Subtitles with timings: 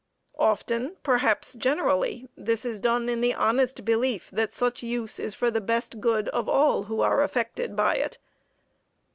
[0.39, 5.51] Often, perhaps generally, this is done in the honest belief that such use is for
[5.51, 8.17] the best good of all who are affected by it.